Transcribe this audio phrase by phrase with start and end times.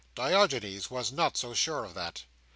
[0.15, 2.23] Diogenes was not so sure of that.